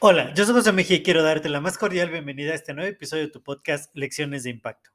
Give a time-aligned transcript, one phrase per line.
[0.00, 2.88] Hola, yo soy José Mejía y quiero darte la más cordial bienvenida a este nuevo
[2.88, 4.90] episodio de tu podcast Lecciones de Impacto.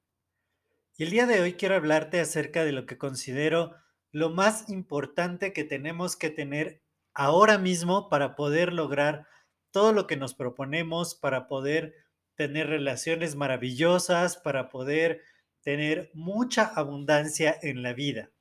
[0.96, 3.76] Y el día de hoy quiero hablarte acerca de lo que considero
[4.12, 6.82] lo más importante que tenemos que tener
[7.14, 9.28] ahora mismo para poder lograr
[9.72, 11.96] todo lo que nos proponemos, para poder
[12.36, 15.22] tener relaciones maravillosas, para poder
[15.62, 18.32] tener mucha abundancia en la vida.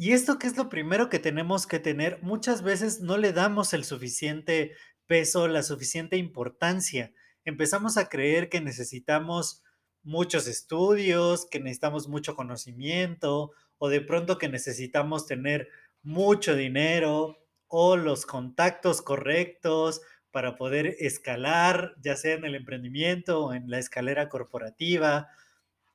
[0.00, 3.74] Y esto que es lo primero que tenemos que tener, muchas veces no le damos
[3.74, 4.76] el suficiente
[5.08, 7.12] peso, la suficiente importancia.
[7.44, 9.64] Empezamos a creer que necesitamos
[10.04, 15.68] muchos estudios, que necesitamos mucho conocimiento o de pronto que necesitamos tener
[16.04, 17.36] mucho dinero
[17.66, 23.80] o los contactos correctos para poder escalar, ya sea en el emprendimiento o en la
[23.80, 25.26] escalera corporativa,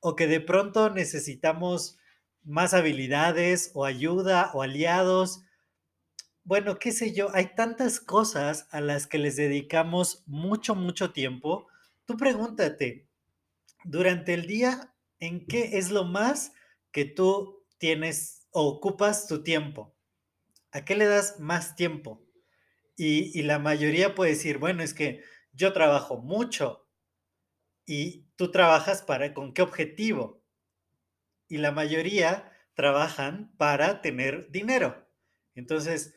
[0.01, 1.99] o que de pronto necesitamos
[2.43, 5.43] más habilidades o ayuda o aliados
[6.45, 11.67] bueno, qué sé yo, hay tantas cosas a las que les dedicamos mucho, mucho tiempo.
[12.05, 13.07] Tú pregúntate,
[13.85, 16.51] durante el día, ¿en qué es lo más
[16.91, 19.95] que tú tienes o ocupas tu tiempo?
[20.71, 22.21] ¿A qué le das más tiempo?
[22.97, 26.89] Y, y la mayoría puede decir, bueno, es que yo trabajo mucho
[27.85, 30.42] y tú trabajas para, ¿con qué objetivo?
[31.53, 35.07] Y la mayoría trabajan para tener dinero.
[35.53, 36.15] Entonces,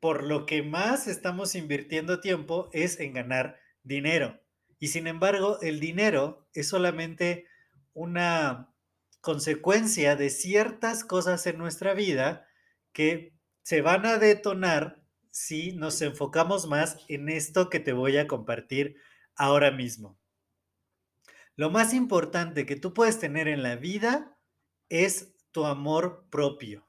[0.00, 4.40] por lo que más estamos invirtiendo tiempo es en ganar dinero.
[4.78, 7.44] Y sin embargo, el dinero es solamente
[7.92, 8.74] una
[9.20, 12.46] consecuencia de ciertas cosas en nuestra vida
[12.92, 18.26] que se van a detonar si nos enfocamos más en esto que te voy a
[18.26, 18.96] compartir
[19.36, 20.18] ahora mismo.
[21.56, 24.31] Lo más importante que tú puedes tener en la vida
[24.92, 26.86] es tu amor propio.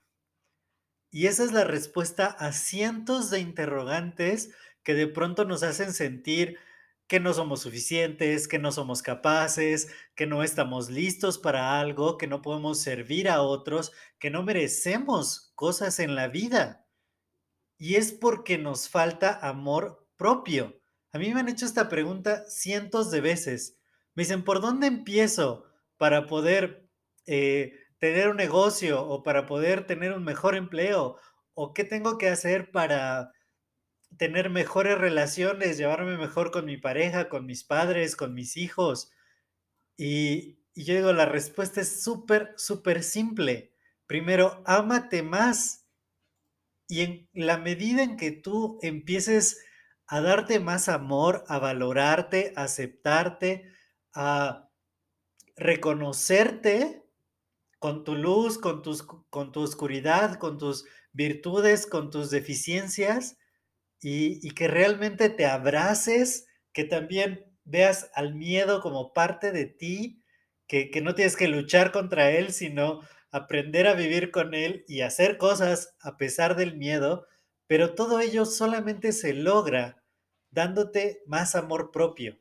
[1.10, 4.52] Y esa es la respuesta a cientos de interrogantes
[4.84, 6.60] que de pronto nos hacen sentir
[7.08, 12.28] que no somos suficientes, que no somos capaces, que no estamos listos para algo, que
[12.28, 16.86] no podemos servir a otros, que no merecemos cosas en la vida.
[17.78, 20.78] Y es porque nos falta amor propio.
[21.14, 23.80] A mí me han hecho esta pregunta cientos de veces.
[24.14, 25.64] Me dicen, ¿por dónde empiezo
[25.96, 26.90] para poder
[27.26, 31.16] eh, tener un negocio o para poder tener un mejor empleo?
[31.54, 33.32] ¿O qué tengo que hacer para
[34.18, 39.14] tener mejores relaciones, llevarme mejor con mi pareja, con mis padres, con mis hijos?
[39.96, 43.74] Y, yo digo, la respuesta es súper, súper simple.
[44.06, 45.88] Primero, ámate más.
[46.90, 49.64] Y en la medida en que tú empieces
[50.08, 53.72] a darte más amor, a valorarte, a aceptarte,
[54.14, 54.70] a
[55.56, 57.03] reconocerte,
[57.84, 63.38] con tu luz, con, tus, con tu oscuridad, con tus virtudes, con tus deficiencias
[64.00, 70.24] y, que realmente te abraces, que también veas al miedo como parte de ti,
[70.66, 73.02] que, que no tienes que luchar contra él, sino
[73.32, 77.28] aprender a vivir con él y hacer cosas a pesar del miedo,
[77.68, 80.02] pero todo ello solamente se logra
[80.52, 82.40] dándote más amor propio,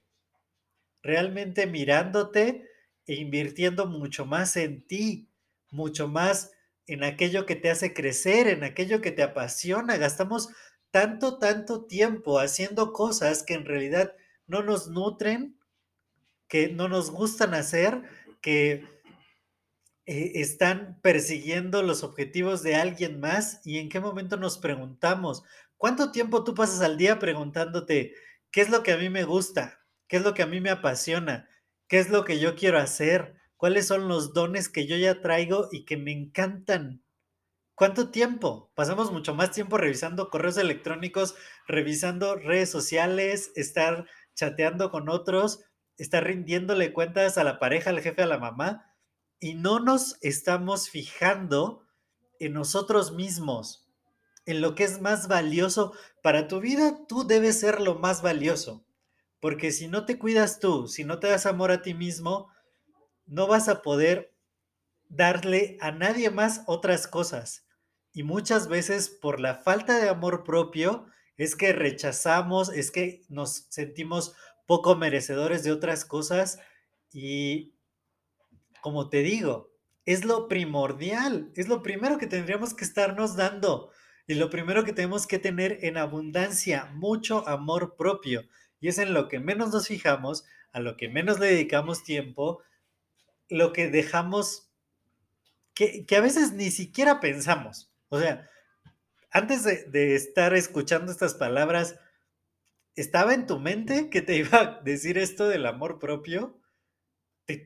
[1.02, 2.68] realmente mirándote
[3.08, 5.30] e invirtiendo mucho más en ti,
[5.72, 6.52] mucho más
[6.86, 9.96] en aquello que te hace crecer, en aquello que te apasiona.
[9.96, 10.50] Gastamos
[10.90, 14.14] tanto, tanto tiempo haciendo cosas que en realidad
[14.46, 15.58] no nos nutren,
[16.48, 18.02] que no nos gustan hacer,
[18.40, 18.84] que
[20.04, 25.44] eh, están persiguiendo los objetivos de alguien más y en qué momento nos preguntamos,
[25.76, 28.14] ¿cuánto tiempo tú pasas al día preguntándote
[28.50, 29.80] qué es lo que a mí me gusta?
[30.08, 31.48] ¿Qué es lo que a mí me apasiona?
[31.88, 33.36] ¿Qué es lo que yo quiero hacer?
[33.62, 37.04] Cuáles son los dones que yo ya traigo y que me encantan.
[37.76, 38.72] ¿Cuánto tiempo?
[38.74, 41.36] Pasamos mucho más tiempo revisando correos electrónicos,
[41.68, 45.60] revisando redes sociales, estar chateando con otros,
[45.96, 48.96] estar rindiéndole cuentas a la pareja, al jefe, a la mamá,
[49.38, 51.86] y no nos estamos fijando
[52.40, 53.88] en nosotros mismos,
[54.44, 58.84] en lo que es más valioso para tu vida, tú debes ser lo más valioso,
[59.38, 62.50] porque si no te cuidas tú, si no te das amor a ti mismo,
[63.26, 64.34] no vas a poder
[65.08, 67.66] darle a nadie más otras cosas.
[68.12, 73.66] Y muchas veces por la falta de amor propio es que rechazamos, es que nos
[73.70, 74.34] sentimos
[74.66, 76.58] poco merecedores de otras cosas
[77.12, 77.74] y
[78.80, 79.70] como te digo,
[80.04, 83.90] es lo primordial, es lo primero que tendríamos que estarnos dando
[84.26, 88.42] y lo primero que tenemos que tener en abundancia, mucho amor propio.
[88.80, 92.60] Y es en lo que menos nos fijamos, a lo que menos le dedicamos tiempo,
[93.48, 94.70] lo que dejamos,
[95.74, 97.92] que, a veces ni siquiera pensamos.
[98.08, 98.48] O sea,
[99.30, 101.98] antes de, de estar escuchando estas palabras,
[102.96, 106.60] ¿estaba en tu mente que te iba a decir esto del amor propio?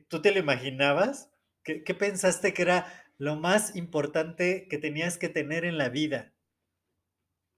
[0.07, 1.29] ¿Tú te lo imaginabas?
[1.63, 6.33] ¿Qué, ¿Qué, pensaste que era lo más importante que tenías que tener en la vida?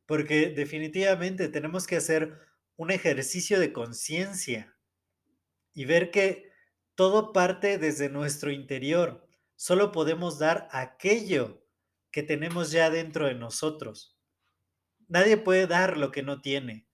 [0.05, 2.39] Porque definitivamente tenemos que hacer
[2.79, 4.73] un ejercicio de conciencia
[5.73, 6.48] y ver que
[6.99, 9.25] todo parte desde nuestro interior.
[9.55, 11.65] Solo podemos dar aquello
[12.11, 14.19] que tenemos ya dentro de nosotros.
[15.07, 16.89] Nadie puede dar lo que no tiene.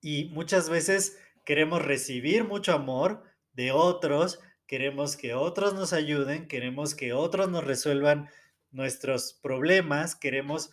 [0.00, 3.22] Y muchas veces queremos recibir mucho amor,
[3.52, 8.28] de otros, queremos que otros nos ayuden, queremos que otros nos resuelvan
[8.72, 10.72] nuestros problemas, queremos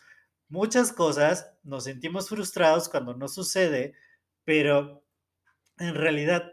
[0.49, 3.93] muchas cosas, nos sentimos frustrados cuando no sucede,
[4.45, 5.05] pero
[5.77, 6.51] en realidad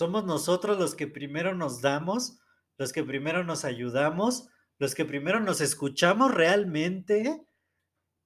[0.00, 2.38] somos nosotros los que primero nos damos,
[2.78, 4.48] los que primero nos ayudamos,
[4.78, 7.44] los que primero nos escuchamos realmente.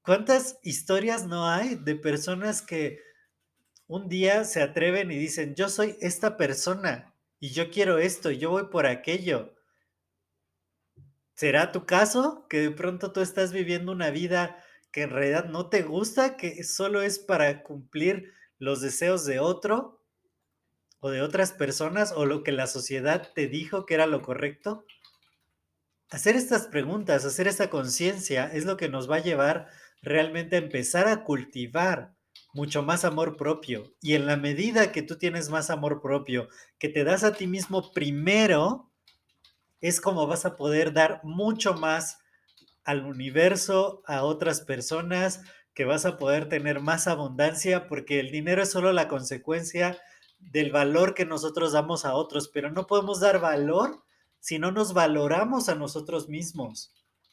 [0.02, 3.00] ¿Cuántas historias no hay de personas que
[3.88, 8.50] un día se atreven y dicen, yo soy esta persona y yo quiero esto, yo
[8.50, 9.56] voy por aquello.
[11.34, 14.62] ¿Será tu caso que de pronto tú estás viviendo una vida
[14.92, 20.03] que en realidad no te gusta, que solo es para cumplir los deseos de otro
[21.04, 24.86] o de otras personas o lo que la sociedad te dijo que era lo correcto?
[26.08, 29.68] Hacer estas preguntas, hacer esta conciencia es lo que nos va a llevar
[30.00, 32.14] realmente a empezar a cultivar
[32.54, 33.92] mucho más amor propio.
[34.00, 36.48] Y en la medida que tú tienes más amor propio,
[36.78, 38.90] que te das a ti mismo primero,
[39.82, 42.16] es como vas a poder dar mucho más
[42.82, 45.42] al universo, a otras personas,
[45.74, 50.00] que vas a poder tener más abundancia, porque el dinero es solo la consecuencia
[50.50, 54.04] del valor que nosotros damos a otros, pero no podemos dar valor
[54.40, 56.92] si no nos valoramos a nosotros mismos.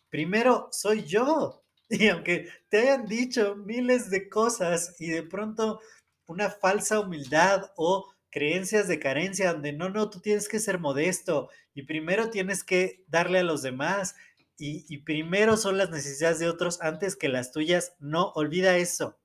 [0.10, 5.80] Primero soy yo, y aunque te hayan dicho miles de cosas y de pronto
[6.26, 11.50] una falsa humildad o creencias de carencia donde no, no, tú tienes que ser modesto
[11.74, 14.16] y primero tienes que darle a los demás
[14.58, 19.18] y, y primero son las necesidades de otros antes que las tuyas, no, olvida eso.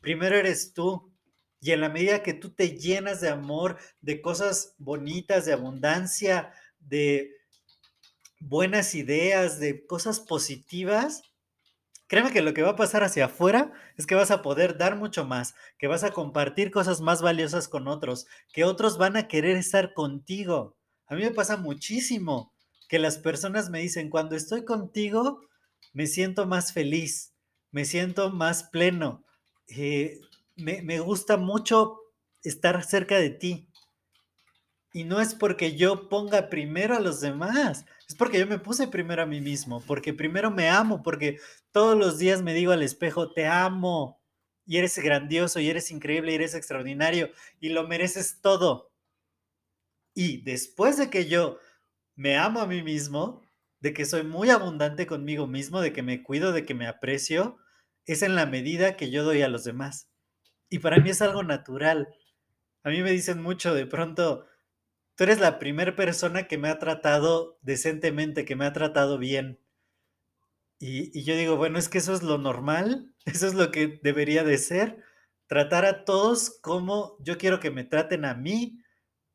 [0.00, 1.13] Primero eres tú.
[1.64, 6.52] Y en la medida que tú te llenas de amor, de cosas bonitas, de abundancia,
[6.78, 7.30] de
[8.38, 11.22] buenas ideas, de cosas positivas,
[12.06, 14.94] Créeme que lo que va a pasar hacia afuera es que vas a poder dar
[14.94, 19.26] mucho más, que vas a compartir cosas más valiosas con otros, que otros van a
[19.26, 20.76] querer estar contigo.
[21.06, 22.52] A mí me pasa muchísimo
[22.90, 25.40] que las personas me dicen, cuando estoy contigo,
[25.94, 27.32] me siento más feliz,
[27.70, 29.24] me siento más pleno,
[29.68, 30.20] eh,
[30.56, 32.00] me, gusta mucho
[32.42, 33.68] estar cerca de ti.
[34.92, 38.86] Y no es porque yo ponga primero a los demás, es porque yo me puse
[38.86, 41.38] primero a mí mismo, porque primero me amo, porque
[41.72, 44.20] todos los días me digo al espejo, te amo,
[44.66, 48.92] y eres grandioso, y eres increíble, y eres extraordinario, y lo mereces todo.
[50.14, 51.58] Y después de que yo
[52.14, 53.42] me amo a mí mismo,
[53.80, 57.58] de que soy muy abundante conmigo mismo, de que me cuido, de que me aprecio,
[58.06, 60.08] es en la medida que yo doy a los demás.
[60.68, 62.08] Y para mí es algo natural.
[62.82, 64.46] A mí me dicen mucho de pronto,
[65.16, 69.58] tú eres la primera persona que me ha tratado decentemente, que me ha tratado bien.
[70.78, 74.44] Y, yo digo, bueno, es que eso es lo normal, eso es lo que debería
[74.44, 75.02] de ser,
[75.46, 78.82] tratar a todos como yo quiero que me traten a mí,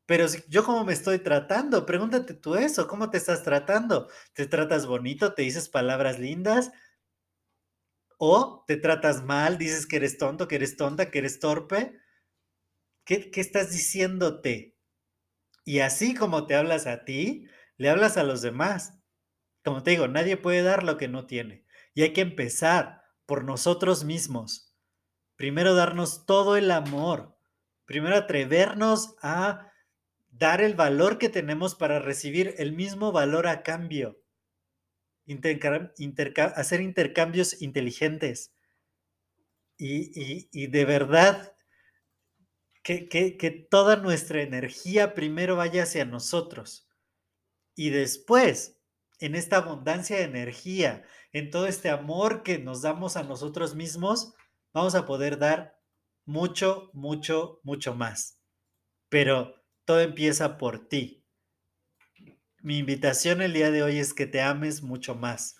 [0.06, 4.08] pero yo cómo me estoy tratando, pregúntate tú eso, ¿cómo te estás tratando?
[4.34, 5.34] ¿Te tratas bonito?
[5.34, 6.72] ¿Te dices palabras lindas?
[8.22, 9.56] ¿O te tratas mal?
[9.56, 11.98] ¿Dices que eres tonto, que eres tonta, que eres torpe?
[13.06, 14.76] ¿Qué, estás diciéndote?
[15.64, 17.46] Y así como te hablas a ti,
[17.78, 18.98] le hablas a los demás.
[19.64, 21.64] Como te digo, nadie puede dar lo que no tiene.
[21.94, 24.76] Y hay que empezar por nosotros mismos.
[25.36, 27.38] Primero darnos todo el amor.
[27.86, 29.72] Primero atrevernos a
[30.30, 34.19] dar el valor que tenemos para recibir el mismo valor a cambio.
[36.56, 38.52] Hacer intercambios inteligentes.
[39.78, 41.54] Y, y de verdad
[42.82, 46.88] que, toda nuestra energía primero vaya hacia nosotros
[47.74, 48.78] y después
[49.18, 54.34] en esta abundancia de energía, en todo este amor que nos damos a nosotros mismos,
[54.72, 55.78] vamos a poder dar
[56.24, 58.40] mucho, mucho, mucho más.
[59.10, 61.19] Pero todo empieza por ti.
[62.62, 65.56] Mi invitación el día de hoy es que te ames mucho más,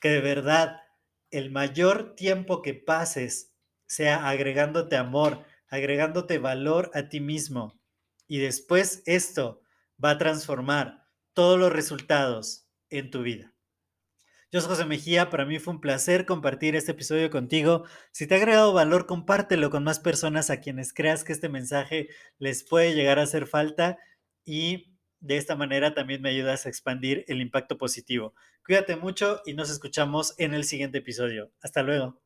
[0.00, 0.82] que de verdad
[1.30, 3.52] el mayor tiempo que pases
[3.86, 7.80] sea agregándote amor, agregándote valor a ti mismo.
[8.26, 9.62] Y después esto
[10.04, 13.54] va a transformar todos los resultados en tu vida.
[14.50, 17.84] Yo soy José Mejía, para mí fue un placer compartir este episodio contigo.
[18.10, 22.08] Si te ha agregado valor, compártelo con más personas a quienes creas que este mensaje
[22.38, 23.98] les puede llegar a hacer falta
[24.44, 24.89] y
[25.20, 28.34] de esta manera también me ayudas a expandir el impacto positivo.
[28.64, 31.50] Cuídate mucho y nos escuchamos en el siguiente episodio.
[31.62, 32.20] Hasta luego.